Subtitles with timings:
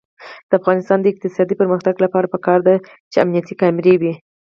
[0.49, 2.75] د افغانستان د اقتصادي پرمختګ لپاره پکار ده
[3.11, 4.13] چې امنیتي کامرې وي.